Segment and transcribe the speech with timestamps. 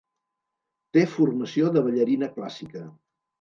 [0.97, 2.83] Té formació de ballarina clàssica.